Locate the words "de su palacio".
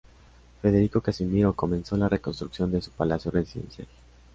2.71-3.29